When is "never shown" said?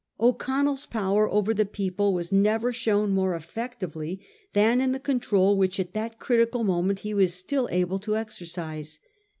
2.31-3.11